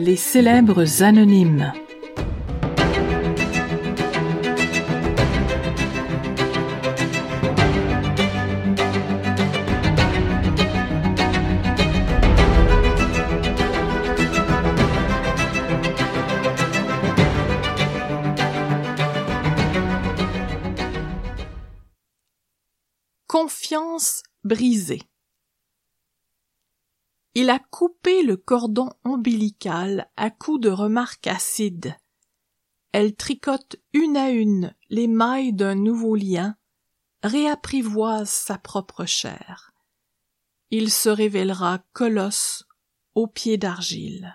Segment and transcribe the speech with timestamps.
[0.00, 1.72] Les célèbres anonymes.
[23.26, 25.02] Confiance brisée.
[27.40, 31.94] Il a coupé le cordon ombilical à coups de remarques acides.
[32.90, 36.56] Elle tricote une à une les mailles d'un nouveau lien,
[37.22, 39.70] réapprivoise sa propre chair.
[40.72, 42.64] Il se révélera colosse
[43.14, 44.34] aux pieds d'argile.